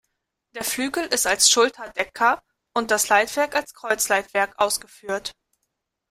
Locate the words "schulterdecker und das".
1.51-3.07